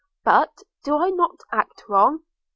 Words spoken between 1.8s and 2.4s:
wrong?